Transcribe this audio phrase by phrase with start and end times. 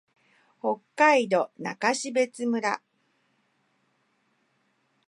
[0.59, 2.81] 北海道中札内村